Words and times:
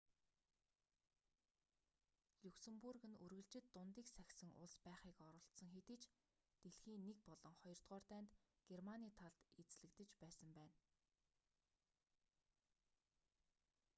люксэнбург 2.47 3.01
нь 3.11 3.19
үргэлжид 3.23 3.65
дундийг 3.75 4.07
сахисан 4.17 4.51
улс 4.63 4.75
байхыг 4.87 5.17
оролдсон 5.29 5.69
хэдий 5.75 5.99
ч 6.01 6.05
дэлхийн 6.63 7.01
1 7.11 7.19
болон 7.29 7.55
2-р 7.63 8.03
дайнд 8.11 8.31
германы 8.71 9.07
талд 9.19 9.39
эзлэгдэж 9.61 10.09
байсан 10.23 10.49
байна 10.57 10.77